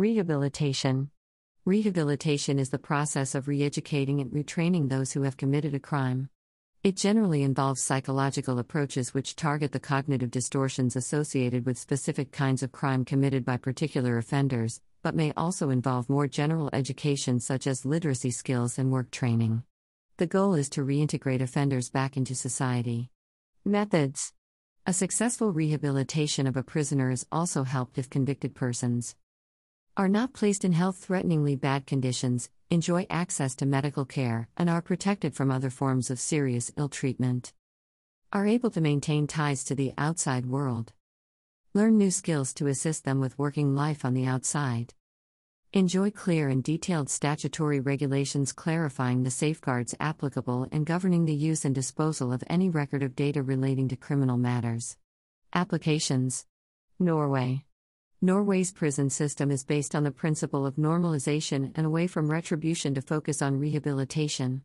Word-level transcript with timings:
Rehabilitation 0.00 1.10
Rehabilitation 1.66 2.58
is 2.58 2.70
the 2.70 2.78
process 2.78 3.34
of 3.34 3.48
re 3.48 3.62
educating 3.62 4.22
and 4.22 4.30
retraining 4.30 4.88
those 4.88 5.12
who 5.12 5.24
have 5.24 5.36
committed 5.36 5.74
a 5.74 5.78
crime. 5.78 6.30
It 6.82 6.96
generally 6.96 7.42
involves 7.42 7.82
psychological 7.82 8.58
approaches 8.58 9.12
which 9.12 9.36
target 9.36 9.72
the 9.72 9.78
cognitive 9.78 10.30
distortions 10.30 10.96
associated 10.96 11.66
with 11.66 11.76
specific 11.76 12.32
kinds 12.32 12.62
of 12.62 12.72
crime 12.72 13.04
committed 13.04 13.44
by 13.44 13.58
particular 13.58 14.16
offenders, 14.16 14.80
but 15.02 15.14
may 15.14 15.34
also 15.36 15.68
involve 15.68 16.08
more 16.08 16.26
general 16.26 16.70
education 16.72 17.38
such 17.38 17.66
as 17.66 17.84
literacy 17.84 18.30
skills 18.30 18.78
and 18.78 18.90
work 18.90 19.10
training. 19.10 19.64
The 20.16 20.26
goal 20.26 20.54
is 20.54 20.70
to 20.70 20.80
reintegrate 20.80 21.42
offenders 21.42 21.90
back 21.90 22.16
into 22.16 22.34
society. 22.34 23.10
Methods 23.66 24.32
A 24.86 24.94
successful 24.94 25.52
rehabilitation 25.52 26.46
of 26.46 26.56
a 26.56 26.62
prisoner 26.62 27.10
is 27.10 27.26
also 27.30 27.64
helped 27.64 27.98
if 27.98 28.08
convicted 28.08 28.54
persons 28.54 29.14
are 29.96 30.08
not 30.08 30.32
placed 30.32 30.64
in 30.64 30.72
health 30.72 30.96
threateningly 30.96 31.56
bad 31.56 31.86
conditions, 31.86 32.48
enjoy 32.70 33.06
access 33.10 33.54
to 33.56 33.66
medical 33.66 34.04
care, 34.04 34.48
and 34.56 34.70
are 34.70 34.80
protected 34.80 35.34
from 35.34 35.50
other 35.50 35.70
forms 35.70 36.10
of 36.10 36.20
serious 36.20 36.70
ill 36.76 36.88
treatment. 36.88 37.52
Are 38.32 38.46
able 38.46 38.70
to 38.70 38.80
maintain 38.80 39.26
ties 39.26 39.64
to 39.64 39.74
the 39.74 39.92
outside 39.98 40.46
world. 40.46 40.92
Learn 41.74 41.98
new 41.98 42.10
skills 42.10 42.54
to 42.54 42.68
assist 42.68 43.04
them 43.04 43.20
with 43.20 43.38
working 43.38 43.74
life 43.74 44.04
on 44.04 44.14
the 44.14 44.26
outside. 44.26 44.94
Enjoy 45.72 46.10
clear 46.10 46.48
and 46.48 46.64
detailed 46.64 47.08
statutory 47.08 47.78
regulations 47.78 48.52
clarifying 48.52 49.22
the 49.22 49.30
safeguards 49.30 49.94
applicable 50.00 50.66
and 50.72 50.86
governing 50.86 51.26
the 51.26 51.34
use 51.34 51.64
and 51.64 51.74
disposal 51.74 52.32
of 52.32 52.42
any 52.48 52.68
record 52.68 53.02
of 53.02 53.14
data 53.16 53.42
relating 53.42 53.88
to 53.88 53.96
criminal 53.96 54.36
matters. 54.36 54.96
Applications 55.52 56.46
Norway 56.98 57.64
Norway's 58.22 58.70
prison 58.70 59.08
system 59.08 59.50
is 59.50 59.64
based 59.64 59.94
on 59.94 60.04
the 60.04 60.10
principle 60.10 60.66
of 60.66 60.76
normalization 60.76 61.72
and 61.74 61.86
away 61.86 62.06
from 62.06 62.30
retribution 62.30 62.92
to 62.92 63.00
focus 63.00 63.40
on 63.40 63.58
rehabilitation. 63.58 64.62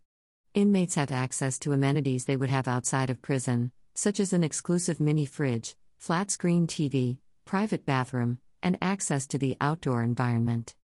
Inmates 0.53 0.95
have 0.95 1.09
access 1.09 1.57
to 1.59 1.71
amenities 1.71 2.25
they 2.25 2.35
would 2.35 2.49
have 2.49 2.67
outside 2.67 3.09
of 3.09 3.21
prison, 3.21 3.71
such 3.93 4.19
as 4.19 4.33
an 4.33 4.43
exclusive 4.43 4.99
mini 4.99 5.25
fridge, 5.25 5.77
flat 5.97 6.31
screen 6.31 6.67
TV, 6.67 7.17
private 7.45 7.85
bathroom, 7.85 8.39
and 8.61 8.77
access 8.81 9.25
to 9.25 9.38
the 9.38 9.55
outdoor 9.61 10.03
environment. 10.03 10.75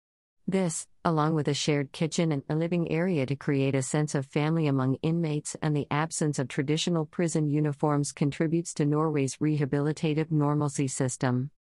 This, 0.48 0.88
along 1.04 1.36
with 1.36 1.50
a 1.50 1.54
shared 1.54 1.92
kitchen 1.92 2.32
and 2.32 2.44
a 2.48 2.56
living 2.56 2.90
area 2.90 3.26
to 3.26 3.36
create 3.36 3.76
a 3.76 3.82
sense 3.82 4.16
of 4.16 4.26
family 4.26 4.68
among 4.68 4.96
inmates 5.02 5.58
and 5.62 5.76
the 5.76 5.88
absence 5.92 6.40
of 6.40 6.48
traditional 6.48 7.06
prison 7.06 7.50
uniforms, 7.50 8.14
contributes 8.14 8.74
to 8.76 8.86
Norway's 8.86 9.36
rehabilitative 9.42 10.32
normalcy 10.32 10.88
system. 10.88 11.52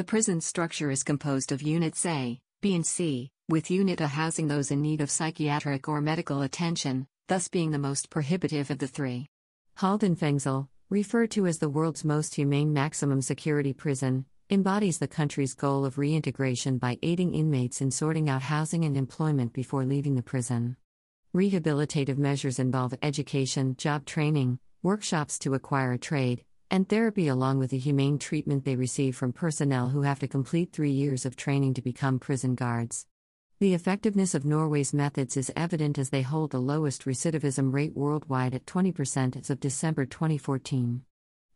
The 0.00 0.04
prison 0.04 0.40
structure 0.40 0.90
is 0.90 1.02
composed 1.02 1.52
of 1.52 1.60
Units 1.60 2.06
A, 2.06 2.40
B, 2.62 2.74
and 2.74 2.86
C, 2.86 3.30
with 3.50 3.70
Unit 3.70 4.00
A 4.00 4.06
housing 4.06 4.48
those 4.48 4.70
in 4.70 4.80
need 4.80 5.02
of 5.02 5.10
psychiatric 5.10 5.90
or 5.90 6.00
medical 6.00 6.40
attention, 6.40 7.06
thus 7.28 7.48
being 7.48 7.70
the 7.70 7.78
most 7.78 8.08
prohibitive 8.08 8.70
of 8.70 8.78
the 8.78 8.86
three. 8.86 9.26
Haldenfengsel, 9.78 10.68
referred 10.88 11.30
to 11.32 11.46
as 11.46 11.58
the 11.58 11.68
world's 11.68 12.02
most 12.02 12.34
humane 12.34 12.72
maximum 12.72 13.20
security 13.20 13.74
prison, 13.74 14.24
embodies 14.48 14.96
the 14.96 15.06
country's 15.06 15.52
goal 15.52 15.84
of 15.84 15.98
reintegration 15.98 16.78
by 16.78 16.96
aiding 17.02 17.34
inmates 17.34 17.82
in 17.82 17.90
sorting 17.90 18.30
out 18.30 18.40
housing 18.40 18.86
and 18.86 18.96
employment 18.96 19.52
before 19.52 19.84
leaving 19.84 20.14
the 20.14 20.22
prison. 20.22 20.78
Rehabilitative 21.36 22.16
measures 22.16 22.58
involve 22.58 22.94
education, 23.02 23.76
job 23.76 24.06
training, 24.06 24.60
workshops 24.82 25.38
to 25.40 25.52
acquire 25.52 25.92
a 25.92 25.98
trade, 25.98 26.42
and 26.70 26.88
therapy 26.88 27.28
along 27.28 27.58
with 27.58 27.70
the 27.70 27.78
humane 27.78 28.18
treatment 28.18 28.64
they 28.64 28.76
receive 28.76 29.16
from 29.16 29.32
personnel 29.32 29.88
who 29.88 30.02
have 30.02 30.20
to 30.20 30.28
complete 30.28 30.72
three 30.72 30.92
years 30.92 31.26
of 31.26 31.36
training 31.36 31.74
to 31.74 31.82
become 31.82 32.18
prison 32.18 32.54
guards. 32.54 33.06
The 33.58 33.74
effectiveness 33.74 34.34
of 34.34 34.44
Norway's 34.44 34.94
methods 34.94 35.36
is 35.36 35.52
evident 35.54 35.98
as 35.98 36.10
they 36.10 36.22
hold 36.22 36.50
the 36.50 36.60
lowest 36.60 37.04
recidivism 37.04 37.74
rate 37.74 37.94
worldwide 37.94 38.54
at 38.54 38.64
20% 38.64 39.36
as 39.36 39.50
of 39.50 39.60
December 39.60 40.06
2014. 40.06 41.02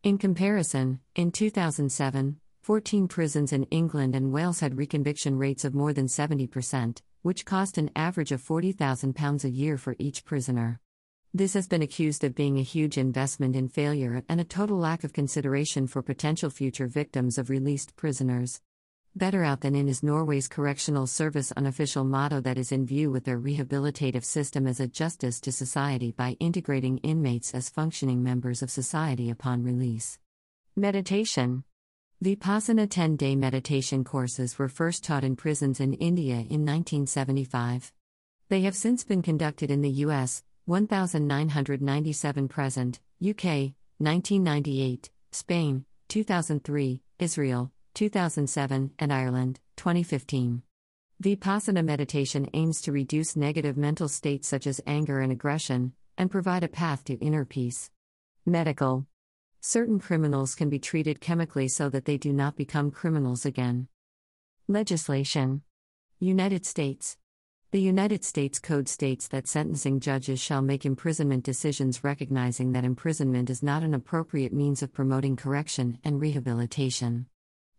In 0.03 0.17
comparison, 0.19 0.99
in 1.15 1.31
2007, 1.31 2.37
14 2.61 3.07
prisons 3.07 3.53
in 3.53 3.63
England 3.65 4.15
and 4.15 4.31
Wales 4.31 4.59
had 4.59 4.75
reconviction 4.75 5.39
rates 5.39 5.65
of 5.65 5.73
more 5.73 5.93
than 5.93 6.07
70%, 6.07 7.01
which 7.23 7.45
cost 7.45 7.79
an 7.79 7.89
average 7.95 8.31
of 8.31 8.41
£40,000 8.41 9.43
a 9.43 9.49
year 9.49 9.77
for 9.77 9.95
each 9.97 10.25
prisoner. 10.25 10.79
This 11.35 11.53
has 11.55 11.67
been 11.67 11.81
accused 11.81 12.23
of 12.23 12.33
being 12.33 12.57
a 12.57 12.63
huge 12.63 12.97
investment 12.97 13.57
in 13.57 13.67
failure 13.67 14.23
and 14.29 14.39
a 14.39 14.45
total 14.45 14.77
lack 14.77 15.03
of 15.03 15.11
consideration 15.11 15.85
for 15.85 16.01
potential 16.01 16.49
future 16.49 16.87
victims 16.87 17.37
of 17.37 17.49
released 17.49 17.97
prisoners. 17.97 18.61
Better 19.17 19.43
out 19.43 19.59
than 19.59 19.75
in 19.75 19.89
is 19.89 20.01
Norway's 20.01 20.47
Correctional 20.47 21.07
Service 21.07 21.51
unofficial 21.51 22.05
motto 22.05 22.39
that 22.39 22.57
is 22.57 22.71
in 22.71 22.85
view 22.85 23.11
with 23.11 23.25
their 23.25 23.37
rehabilitative 23.37 24.23
system 24.23 24.65
as 24.65 24.79
a 24.79 24.87
justice 24.87 25.41
to 25.41 25.51
society 25.51 26.13
by 26.13 26.37
integrating 26.39 26.99
inmates 26.99 27.53
as 27.53 27.69
functioning 27.69 28.23
members 28.23 28.61
of 28.61 28.71
society 28.71 29.29
upon 29.29 29.61
release. 29.61 30.17
Meditation 30.73 31.65
Vipassana 32.23 32.89
10 32.89 33.17
day 33.17 33.35
meditation 33.35 34.05
courses 34.05 34.57
were 34.57 34.69
first 34.69 35.03
taught 35.03 35.25
in 35.25 35.35
prisons 35.35 35.81
in 35.81 35.95
India 35.95 36.35
in 36.35 36.63
1975. 36.63 37.91
They 38.47 38.61
have 38.61 38.73
since 38.73 39.03
been 39.03 39.21
conducted 39.21 39.69
in 39.69 39.81
the 39.81 40.05
US, 40.05 40.41
1997 40.67 42.47
present, 42.47 42.99
UK, 43.21 43.73
1998, 43.99 45.11
Spain, 45.31 45.85
2003, 46.07 47.03
Israel, 47.19 47.71
2007, 47.93 48.91
and 48.97 49.13
Ireland, 49.13 49.59
2015. 49.77 50.63
Vipassana 51.23 51.85
meditation 51.85 52.49
aims 52.55 52.81
to 52.81 52.91
reduce 52.91 53.35
negative 53.35 53.77
mental 53.77 54.07
states 54.07 54.47
such 54.47 54.65
as 54.65 54.81
anger 54.87 55.19
and 55.19 55.31
aggression, 55.31 55.93
and 56.17 56.31
provide 56.31 56.63
a 56.63 56.67
path 56.67 57.03
to 57.03 57.13
inner 57.19 57.45
peace. 57.45 57.91
Medical 58.43 59.05
Certain 59.61 59.99
criminals 59.99 60.55
can 60.55 60.69
be 60.69 60.79
treated 60.79 61.21
chemically 61.21 61.67
so 61.67 61.89
that 61.89 62.05
they 62.05 62.17
do 62.17 62.33
not 62.33 62.55
become 62.55 62.89
criminals 62.89 63.45
again. 63.45 63.87
Legislation 64.67 65.61
United 66.19 66.65
States 66.65 67.17
the 67.75 67.81
United 67.81 68.23
States 68.23 68.57
Code 68.57 68.87
states 68.87 69.27
that 69.27 69.49
sentencing 69.49 69.99
judges 69.99 70.39
shall 70.39 70.61
make 70.61 70.85
imprisonment 70.85 71.43
decisions 71.43 72.05
recognizing 72.05 72.71
that 72.71 72.85
imprisonment 72.85 73.49
is 73.49 73.61
not 73.61 73.83
an 73.83 73.93
appropriate 73.93 74.53
means 74.53 74.81
of 74.81 74.93
promoting 74.93 75.35
correction 75.35 75.99
and 76.01 76.21
rehabilitation. 76.21 77.25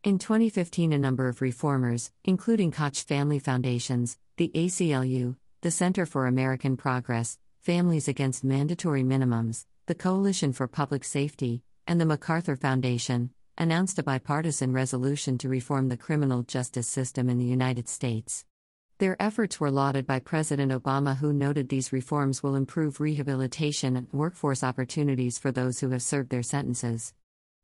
In 0.05 0.19
2015, 0.19 0.93
a 0.93 0.99
number 0.99 1.29
of 1.29 1.41
reformers, 1.41 2.13
including 2.25 2.73
Koch 2.73 2.97
Family 2.97 3.39
Foundations, 3.39 4.19
the 4.37 4.51
ACLU, 4.55 5.37
the 5.63 5.71
Center 5.71 6.05
for 6.05 6.27
American 6.27 6.77
Progress, 6.77 7.39
Families 7.63 8.07
Against 8.07 8.45
Mandatory 8.45 9.03
Minimums, 9.03 9.65
the 9.87 9.95
Coalition 9.95 10.53
for 10.53 10.69
Public 10.69 11.05
Safety, 11.05 11.63
and 11.87 11.99
the 11.99 12.05
MacArthur 12.05 12.57
Foundation, 12.57 13.31
announced 13.57 13.99
a 13.99 14.03
bipartisan 14.03 14.75
resolution 14.75 15.39
to 15.39 15.49
reform 15.49 15.89
the 15.89 15.97
criminal 15.97 16.43
justice 16.43 16.87
system 16.87 17.31
in 17.31 17.39
the 17.39 17.47
United 17.47 17.89
States. 17.89 18.45
Their 18.99 19.21
efforts 19.21 19.61
were 19.61 19.71
lauded 19.71 20.07
by 20.07 20.21
President 20.21 20.73
Obama, 20.73 21.19
who 21.19 21.31
noted 21.31 21.69
these 21.69 21.93
reforms 21.93 22.43
will 22.43 22.55
improve 22.55 22.99
rehabilitation 22.99 23.95
and 23.95 24.11
workforce 24.11 24.65
opportunities 24.65 25.39
for 25.39 25.53
those 25.53 25.81
who 25.81 25.91
have 25.91 26.03
served 26.03 26.31
their 26.31 26.43
sentences. 26.43 27.13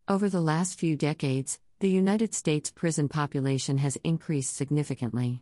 Over 0.07 0.29
the 0.29 0.43
last 0.43 0.79
few 0.79 0.95
decades, 0.95 1.59
the 1.81 1.89
United 1.89 2.35
States 2.35 2.71
prison 2.71 3.09
population 3.09 3.79
has 3.79 3.97
increased 4.05 4.55
significantly. 4.55 5.41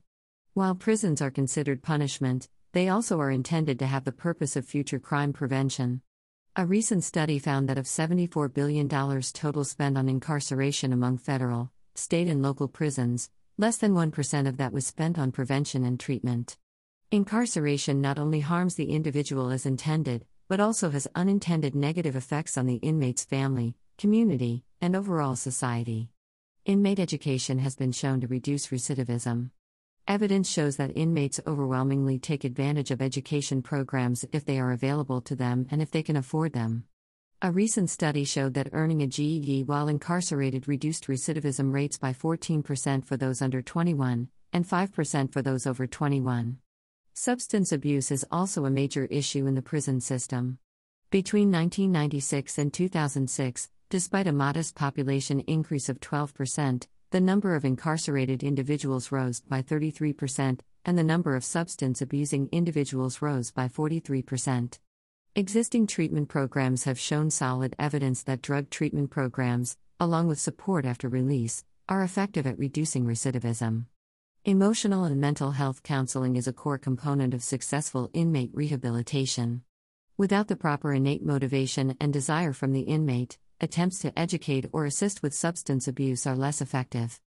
While 0.54 0.76
prisons 0.76 1.20
are 1.20 1.30
considered 1.30 1.82
punishment, 1.82 2.48
they 2.70 2.88
also 2.88 3.18
are 3.20 3.32
intended 3.32 3.80
to 3.80 3.86
have 3.86 4.04
the 4.04 4.12
purpose 4.12 4.54
of 4.54 4.66
future 4.66 5.00
crime 5.00 5.32
prevention. 5.32 6.02
A 6.54 6.66
recent 6.66 7.02
study 7.02 7.40
found 7.40 7.68
that 7.68 7.78
of 7.78 7.86
$74 7.86 8.54
billion 8.54 8.88
total 8.88 9.64
spent 9.64 9.98
on 9.98 10.08
incarceration 10.08 10.92
among 10.92 11.18
federal, 11.18 11.72
state, 11.96 12.28
and 12.28 12.42
local 12.42 12.68
prisons, 12.68 13.28
Less 13.60 13.76
than 13.76 13.92
1% 13.92 14.48
of 14.48 14.56
that 14.56 14.72
was 14.72 14.86
spent 14.86 15.18
on 15.18 15.32
prevention 15.32 15.84
and 15.84 16.00
treatment. 16.00 16.56
Incarceration 17.10 18.00
not 18.00 18.18
only 18.18 18.40
harms 18.40 18.74
the 18.74 18.90
individual 18.90 19.50
as 19.50 19.66
intended, 19.66 20.24
but 20.48 20.60
also 20.60 20.88
has 20.88 21.06
unintended 21.14 21.74
negative 21.74 22.16
effects 22.16 22.56
on 22.56 22.64
the 22.64 22.76
inmate's 22.76 23.26
family, 23.26 23.74
community, 23.98 24.64
and 24.80 24.96
overall 24.96 25.36
society. 25.36 26.08
Inmate 26.64 26.98
education 26.98 27.58
has 27.58 27.76
been 27.76 27.92
shown 27.92 28.22
to 28.22 28.26
reduce 28.26 28.68
recidivism. 28.68 29.50
Evidence 30.08 30.48
shows 30.48 30.76
that 30.78 30.96
inmates 30.96 31.38
overwhelmingly 31.46 32.18
take 32.18 32.44
advantage 32.44 32.90
of 32.90 33.02
education 33.02 33.60
programs 33.60 34.24
if 34.32 34.46
they 34.46 34.58
are 34.58 34.72
available 34.72 35.20
to 35.20 35.36
them 35.36 35.66
and 35.70 35.82
if 35.82 35.90
they 35.90 36.02
can 36.02 36.16
afford 36.16 36.54
them. 36.54 36.84
A 37.42 37.50
recent 37.50 37.88
study 37.88 38.24
showed 38.24 38.52
that 38.52 38.68
earning 38.72 39.00
a 39.00 39.06
GED 39.06 39.62
while 39.62 39.88
incarcerated 39.88 40.68
reduced 40.68 41.06
recidivism 41.06 41.72
rates 41.72 41.96
by 41.96 42.12
14% 42.12 43.02
for 43.02 43.16
those 43.16 43.40
under 43.40 43.62
21 43.62 44.28
and 44.52 44.68
5% 44.68 45.32
for 45.32 45.40
those 45.40 45.66
over 45.66 45.86
21. 45.86 46.58
Substance 47.14 47.72
abuse 47.72 48.10
is 48.10 48.26
also 48.30 48.66
a 48.66 48.70
major 48.70 49.06
issue 49.06 49.46
in 49.46 49.54
the 49.54 49.62
prison 49.62 50.02
system. 50.02 50.58
Between 51.10 51.50
1996 51.50 52.58
and 52.58 52.74
2006, 52.74 53.70
despite 53.88 54.26
a 54.26 54.32
modest 54.32 54.74
population 54.74 55.40
increase 55.40 55.88
of 55.88 55.98
12%, 55.98 56.88
the 57.10 57.20
number 57.22 57.54
of 57.54 57.64
incarcerated 57.64 58.42
individuals 58.42 59.10
rose 59.10 59.40
by 59.40 59.62
33%, 59.62 60.60
and 60.84 60.98
the 60.98 61.02
number 61.02 61.34
of 61.34 61.44
substance 61.44 62.02
abusing 62.02 62.50
individuals 62.52 63.22
rose 63.22 63.50
by 63.50 63.66
43%. 63.66 64.78
Existing 65.36 65.86
treatment 65.86 66.28
programs 66.28 66.82
have 66.84 66.98
shown 66.98 67.30
solid 67.30 67.76
evidence 67.78 68.24
that 68.24 68.42
drug 68.42 68.68
treatment 68.68 69.10
programs, 69.10 69.76
along 70.00 70.26
with 70.26 70.40
support 70.40 70.84
after 70.84 71.08
release, 71.08 71.62
are 71.88 72.02
effective 72.02 72.48
at 72.48 72.58
reducing 72.58 73.04
recidivism. 73.04 73.84
Emotional 74.44 75.04
and 75.04 75.20
mental 75.20 75.52
health 75.52 75.84
counseling 75.84 76.34
is 76.34 76.48
a 76.48 76.52
core 76.52 76.78
component 76.78 77.32
of 77.32 77.44
successful 77.44 78.10
inmate 78.12 78.50
rehabilitation. 78.54 79.62
Without 80.18 80.48
the 80.48 80.56
proper 80.56 80.92
innate 80.92 81.24
motivation 81.24 81.96
and 82.00 82.12
desire 82.12 82.52
from 82.52 82.72
the 82.72 82.80
inmate, 82.80 83.38
attempts 83.60 84.00
to 84.00 84.18
educate 84.18 84.66
or 84.72 84.84
assist 84.84 85.22
with 85.22 85.32
substance 85.32 85.86
abuse 85.86 86.26
are 86.26 86.34
less 86.34 86.60
effective. 86.60 87.20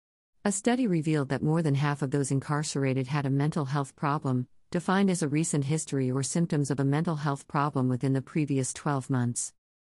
A 0.43 0.53
study 0.53 0.87
revealed 0.87 1.29
that 1.29 1.43
more 1.43 1.61
than 1.61 1.75
half 1.75 2.01
of 2.01 2.13
those 2.13 2.31
incarcerated 2.31 3.09
had 3.09 3.27
a 3.27 3.31
mental 3.31 3.67
health 3.67 3.95
problem, 3.95 4.47
defined 4.71 5.11
as 5.11 5.21
a 5.21 5.29
recent 5.29 5.65
history 5.65 6.13
or 6.13 6.23
symptoms 6.23 6.71
of 6.71 6.79
a 6.79 6.85
mental 6.85 7.17
health 7.17 7.49
problem 7.49 7.89
within 7.89 8.13
the 8.13 8.23
previous 8.23 8.73
12 8.73 9.11
months. 9.11 9.53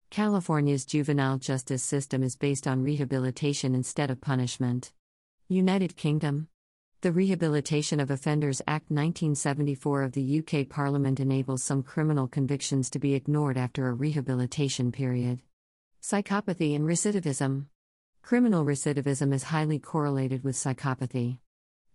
California's 0.09 0.83
juvenile 0.83 1.37
justice 1.37 1.81
system 1.81 2.21
is 2.21 2.35
based 2.35 2.67
on 2.67 2.83
rehabilitation 2.83 3.73
instead 3.73 4.11
of 4.11 4.19
punishment. 4.19 4.91
United 5.47 5.95
Kingdom 5.95 6.49
The 6.99 7.13
Rehabilitation 7.13 8.01
of 8.01 8.11
Offenders 8.11 8.61
Act 8.67 8.91
1974 8.91 10.03
of 10.03 10.11
the 10.11 10.39
UK 10.39 10.67
Parliament 10.67 11.21
enables 11.21 11.63
some 11.63 11.81
criminal 11.81 12.27
convictions 12.27 12.89
to 12.89 12.99
be 12.99 13.13
ignored 13.13 13.57
after 13.57 13.87
a 13.87 13.93
rehabilitation 13.93 14.91
period. 14.91 15.41
Psychopathy 16.01 16.75
and 16.75 16.85
recidivism. 16.85 17.67
Criminal 18.21 18.65
recidivism 18.65 19.33
is 19.33 19.43
highly 19.43 19.79
correlated 19.79 20.43
with 20.43 20.55
psychopathy. 20.55 21.37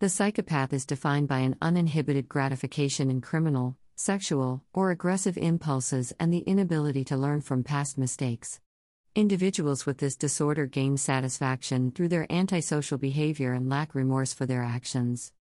The 0.01 0.09
psychopath 0.09 0.73
is 0.73 0.87
defined 0.87 1.29
by 1.29 1.41
an 1.41 1.57
uninhibited 1.61 2.27
gratification 2.27 3.11
in 3.11 3.21
criminal, 3.21 3.77
sexual, 3.97 4.65
or 4.73 4.91
aggressive 4.91 5.37
impulses 5.37 6.15
and 6.19 6.33
the 6.33 6.39
inability 6.39 7.05
to 7.05 7.19
learn 7.19 7.43
from 7.43 7.63
past 7.63 7.99
mistakes. 7.99 8.61
Individuals 9.15 9.85
with 9.85 9.99
this 9.99 10.17
disorder 10.17 10.65
gain 10.65 10.97
satisfaction 10.97 11.91
through 11.91 12.09
their 12.09 12.27
antisocial 12.33 12.97
behavior 12.97 13.53
and 13.53 13.69
lack 13.69 13.95
remorse 13.95 14.33
for 14.33 14.47
their 14.47 14.63
actions. 14.63 15.35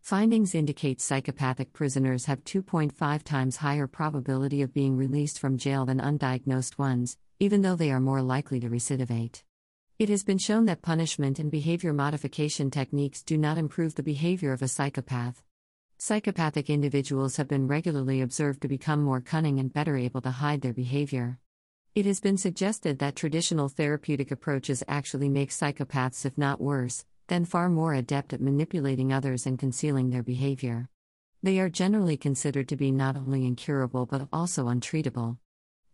Findings 0.00 0.54
indicate 0.54 1.02
psychopathic 1.02 1.74
prisoners 1.74 2.24
have 2.24 2.42
2.5 2.44 3.22
times 3.22 3.56
higher 3.56 3.86
probability 3.86 4.62
of 4.62 4.72
being 4.72 4.96
released 4.96 5.38
from 5.38 5.58
jail 5.58 5.84
than 5.84 6.00
undiagnosed 6.00 6.78
ones, 6.78 7.18
even 7.38 7.60
though 7.60 7.76
they 7.76 7.92
are 7.92 8.00
more 8.00 8.22
likely 8.22 8.60
to 8.60 8.70
recidivate. 8.70 9.42
It 9.98 10.10
has 10.10 10.24
been 10.24 10.36
shown 10.36 10.66
that 10.66 10.82
punishment 10.82 11.38
and 11.38 11.50
behavior 11.50 11.94
modification 11.94 12.70
techniques 12.70 13.22
do 13.22 13.38
not 13.38 13.56
improve 13.56 13.94
the 13.94 14.02
behavior 14.02 14.52
of 14.52 14.60
a 14.60 14.68
psychopath. 14.68 15.42
Psychopathic 15.96 16.68
individuals 16.68 17.38
have 17.38 17.48
been 17.48 17.66
regularly 17.66 18.20
observed 18.20 18.60
to 18.60 18.68
become 18.68 19.02
more 19.02 19.22
cunning 19.22 19.58
and 19.58 19.72
better 19.72 19.96
able 19.96 20.20
to 20.20 20.32
hide 20.32 20.60
their 20.60 20.74
behavior. 20.74 21.38
It 21.94 22.04
has 22.04 22.20
been 22.20 22.36
suggested 22.36 22.98
that 22.98 23.16
traditional 23.16 23.70
therapeutic 23.70 24.30
approaches 24.30 24.82
actually 24.86 25.30
make 25.30 25.48
psychopaths, 25.48 26.26
if 26.26 26.36
not 26.36 26.60
worse, 26.60 27.06
then 27.28 27.46
far 27.46 27.70
more 27.70 27.94
adept 27.94 28.34
at 28.34 28.42
manipulating 28.42 29.14
others 29.14 29.46
and 29.46 29.58
concealing 29.58 30.10
their 30.10 30.22
behavior. 30.22 30.90
They 31.42 31.58
are 31.58 31.70
generally 31.70 32.18
considered 32.18 32.68
to 32.68 32.76
be 32.76 32.90
not 32.90 33.16
only 33.16 33.46
incurable 33.46 34.04
but 34.04 34.28
also 34.30 34.66
untreatable. 34.66 35.38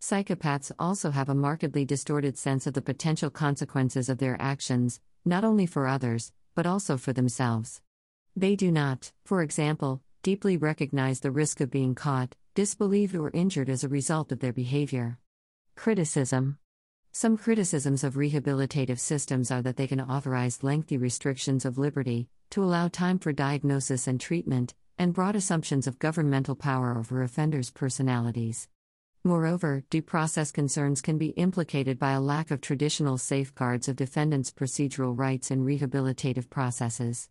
Psychopaths 0.03 0.69
also 0.77 1.11
have 1.11 1.29
a 1.29 1.33
markedly 1.33 1.85
distorted 1.85 2.37
sense 2.37 2.67
of 2.67 2.73
the 2.73 2.81
potential 2.81 3.29
consequences 3.29 4.09
of 4.09 4.17
their 4.17 4.35
actions, 4.37 4.99
not 5.23 5.45
only 5.45 5.65
for 5.65 5.87
others, 5.87 6.33
but 6.55 6.65
also 6.65 6.97
for 6.97 7.13
themselves. 7.13 7.79
They 8.35 8.57
do 8.57 8.69
not, 8.69 9.13
for 9.23 9.41
example, 9.41 10.01
deeply 10.21 10.57
recognize 10.57 11.21
the 11.21 11.31
risk 11.31 11.61
of 11.61 11.71
being 11.71 11.95
caught, 11.95 12.35
disbelieved, 12.53 13.15
or 13.15 13.29
injured 13.29 13.69
as 13.69 13.85
a 13.85 13.87
result 13.87 14.33
of 14.33 14.41
their 14.41 14.51
behavior. 14.51 15.19
Criticism 15.77 16.57
Some 17.13 17.37
criticisms 17.37 18.03
of 18.03 18.15
rehabilitative 18.15 18.99
systems 18.99 19.51
are 19.51 19.61
that 19.61 19.77
they 19.77 19.87
can 19.87 20.01
authorize 20.01 20.63
lengthy 20.63 20.97
restrictions 20.97 21.63
of 21.63 21.77
liberty, 21.77 22.27
to 22.49 22.61
allow 22.61 22.89
time 22.89 23.19
for 23.19 23.31
diagnosis 23.31 24.05
and 24.05 24.19
treatment, 24.19 24.73
and 24.97 25.13
broad 25.13 25.37
assumptions 25.37 25.87
of 25.87 25.97
governmental 25.97 26.57
power 26.57 26.97
over 26.97 27.23
offenders' 27.23 27.71
personalities. 27.71 28.67
Moreover, 29.25 29.85
due 29.89 30.01
process 30.01 30.51
concerns 30.51 31.01
can 31.01 31.17
be 31.17 31.27
implicated 31.27 31.97
by 31.97 32.11
a 32.11 32.19
lack 32.19 32.51
of 32.51 32.59
traditional 32.59 33.17
safeguards 33.17 33.87
of 33.87 33.95
defendants' 33.95 34.51
procedural 34.51 35.17
rights 35.17 35.49
in 35.49 35.63
rehabilitative 35.63 36.49
processes. 36.49 37.29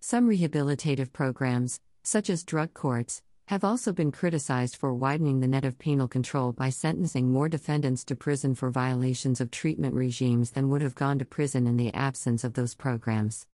Some 0.00 0.28
rehabilitative 0.28 1.14
programs, 1.14 1.80
such 2.02 2.28
as 2.28 2.44
drug 2.44 2.74
courts, 2.74 3.22
have 3.46 3.64
also 3.64 3.90
been 3.90 4.12
criticized 4.12 4.76
for 4.76 4.92
widening 4.92 5.40
the 5.40 5.48
net 5.48 5.64
of 5.64 5.78
penal 5.78 6.08
control 6.08 6.52
by 6.52 6.68
sentencing 6.68 7.32
more 7.32 7.48
defendants 7.48 8.04
to 8.04 8.14
prison 8.14 8.54
for 8.54 8.70
violations 8.70 9.40
of 9.40 9.50
treatment 9.50 9.94
regimes 9.94 10.50
than 10.50 10.68
would 10.68 10.82
have 10.82 10.94
gone 10.94 11.18
to 11.18 11.24
prison 11.24 11.66
in 11.66 11.78
the 11.78 11.92
absence 11.94 12.44
of 12.44 12.52
those 12.52 12.74
programs. 12.74 13.46